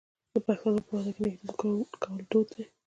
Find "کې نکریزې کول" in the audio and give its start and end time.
1.15-2.21